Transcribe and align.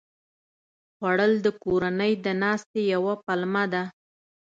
خوړل 0.95 1.33
د 1.45 1.47
کورنۍ 1.63 2.13
د 2.25 2.27
ناستې 2.41 2.81
یوه 2.93 3.13
پلمه 3.25 3.63
ده 3.73 3.83